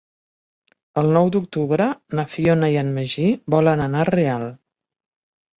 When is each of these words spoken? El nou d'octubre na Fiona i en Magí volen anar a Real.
El 1.01 1.09
nou 1.17 1.29
d'octubre 1.35 1.87
na 2.21 2.25
Fiona 2.31 2.71
i 2.77 2.79
en 2.85 2.89
Magí 2.97 3.29
volen 3.57 3.85
anar 3.89 4.03
a 4.07 4.11
Real. 4.15 4.49